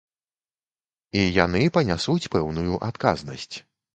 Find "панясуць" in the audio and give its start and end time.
1.77-2.29